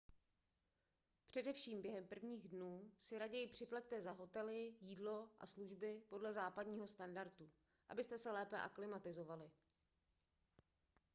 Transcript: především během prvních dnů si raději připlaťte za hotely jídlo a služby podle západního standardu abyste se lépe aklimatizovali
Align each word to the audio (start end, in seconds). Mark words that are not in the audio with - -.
především 1.25 1.81
během 1.81 2.07
prvních 2.07 2.47
dnů 2.49 2.91
si 2.99 3.17
raději 3.19 3.47
připlaťte 3.47 4.01
za 4.01 4.11
hotely 4.11 4.73
jídlo 4.81 5.29
a 5.39 5.45
služby 5.45 6.01
podle 6.09 6.33
západního 6.33 6.87
standardu 6.87 7.49
abyste 7.89 8.17
se 8.17 8.31
lépe 8.31 8.61
aklimatizovali 8.61 9.51